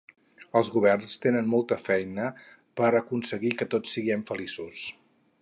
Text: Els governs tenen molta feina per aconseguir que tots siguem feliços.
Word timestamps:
Els 0.59 0.69
governs 0.77 1.17
tenen 1.25 1.51
molta 1.51 1.77
feina 1.89 2.31
per 2.81 2.91
aconseguir 3.01 3.53
que 3.61 3.69
tots 3.77 3.95
siguem 3.99 4.27
feliços. 4.33 4.83